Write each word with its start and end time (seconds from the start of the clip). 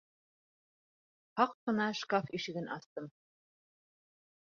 Һаҡ 1.41 1.53
ҡына 1.69 1.89
шкаф 2.01 2.35
ишеген 2.41 2.75
астым. 2.81 3.15